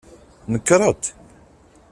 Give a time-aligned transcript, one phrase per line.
[0.51, 1.13] Nekret!